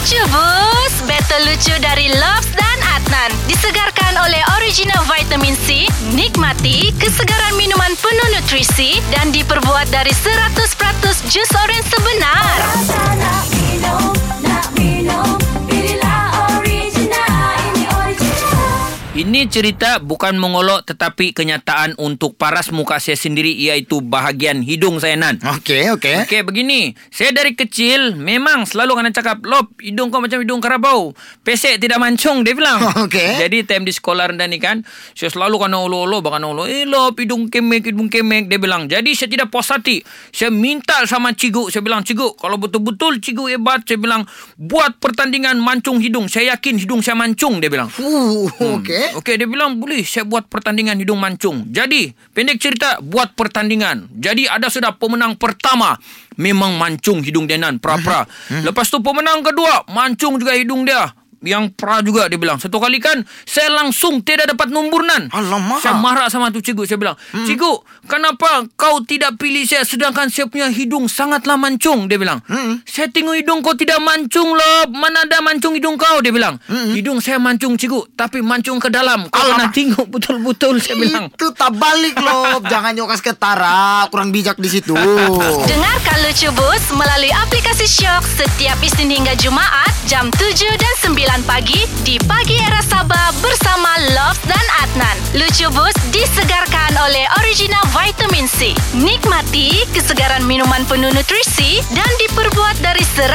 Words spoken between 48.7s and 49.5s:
okey. Okey, dia